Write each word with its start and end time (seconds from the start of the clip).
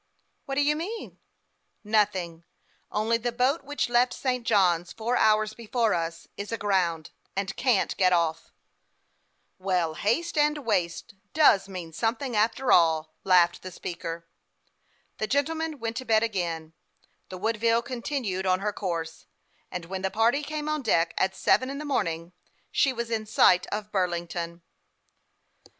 "What 0.47 0.55
do 0.55 0.63
you 0.63 0.75
mean?"" 0.75 1.19
Nothing, 1.83 2.43
only 2.91 3.19
the 3.19 3.31
boat 3.31 3.61
which 3.63 3.87
left 3.87 4.13
St. 4.13 4.43
Johns 4.47 4.91
four 4.91 5.15
hours 5.15 5.53
before 5.53 5.93
us 5.93 6.27
is 6.37 6.51
aground, 6.51 7.11
and 7.35 7.55
can't 7.55 7.95
get 7.97 8.11
off."" 8.11 8.51
Well, 9.69 9.93
has 9.93 10.31
f 10.35 10.37
e 10.37 10.39
and 10.39 10.65
waste 10.65 11.13
does 11.33 11.69
mean 11.69 11.93
something, 11.93 12.35
after 12.35 12.71
all," 12.71 13.13
laughed 13.23 13.61
the 13.61 13.69
speaker. 13.69 14.25
The 15.19 15.27
gentlemen 15.27 15.77
went 15.77 15.97
to 15.97 16.05
bed 16.05 16.23
again; 16.23 16.73
the 17.29 17.37
Woodville 17.37 17.83
continued 17.83 18.47
on 18.47 18.59
her 18.61 18.73
course, 18.73 19.27
and 19.69 19.85
when 19.85 20.01
the 20.01 20.09
party 20.09 20.41
came 20.41 20.67
on 20.67 20.81
deck, 20.81 21.13
at 21.15 21.35
seven 21.35 21.69
in 21.69 21.77
the 21.77 21.85
morning, 21.85 22.33
she 22.71 22.91
was 22.91 23.11
in 23.11 23.27
sight 23.27 23.67
of 23.67 23.91
Burlington. 23.91 24.63